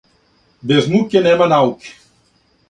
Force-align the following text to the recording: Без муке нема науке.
Без 0.67 0.83
муке 0.93 1.19
нема 1.25 1.47
науке. 1.53 1.89